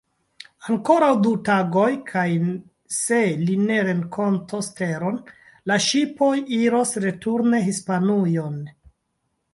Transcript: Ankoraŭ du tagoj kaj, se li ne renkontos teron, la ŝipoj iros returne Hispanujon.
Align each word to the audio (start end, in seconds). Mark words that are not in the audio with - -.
Ankoraŭ 0.75 1.09
du 1.25 1.33
tagoj 1.49 1.89
kaj, 2.07 2.23
se 2.99 3.19
li 3.43 3.59
ne 3.67 3.77
renkontos 3.89 4.71
teron, 4.81 5.21
la 5.73 5.81
ŝipoj 5.89 6.33
iros 6.63 6.99
returne 7.09 7.61
Hispanujon. 7.71 8.61